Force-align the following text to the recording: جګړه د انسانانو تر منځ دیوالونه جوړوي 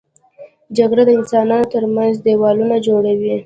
جګړه 0.77 1.03
د 1.05 1.09
انسانانو 1.19 1.71
تر 1.73 1.83
منځ 1.95 2.13
دیوالونه 2.27 2.75
جوړوي 2.87 3.35